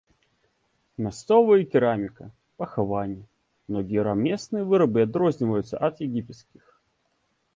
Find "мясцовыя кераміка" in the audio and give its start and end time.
1.07-2.25